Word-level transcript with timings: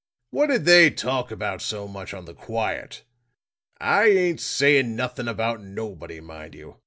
What 0.31 0.47
did 0.47 0.65
they 0.65 0.89
talk 0.89 1.29
about 1.29 1.61
so 1.61 1.87
much 1.87 2.11
on 2.11 2.25
the 2.25 2.33
quiet? 2.33 3.03
I 3.79 4.05
ain't 4.09 4.41
saying 4.41 4.95
nothing 4.95 5.27
about 5.27 5.61
nobody, 5.61 6.19
mind 6.19 6.55
you. 6.55 6.77